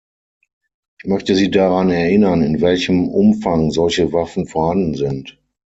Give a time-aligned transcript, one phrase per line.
[0.99, 5.37] Ich möchte Sie daran erinnern, in welchem Umfang solche Waffen vorhanden sind.